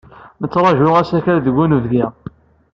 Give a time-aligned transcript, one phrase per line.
[0.41, 2.05] Nettṛaju asakal deg unbeddi.